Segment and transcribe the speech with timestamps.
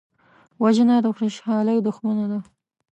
[0.63, 2.39] وژنه د خوشحالۍ دښمنه ده